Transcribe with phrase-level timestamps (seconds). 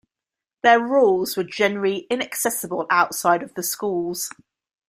[0.63, 4.31] Their rules were generally inaccessible outside of the schools.